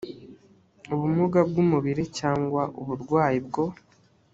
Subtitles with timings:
[0.93, 3.63] ubumuga bw umubiri cyangwa uburwayi bwo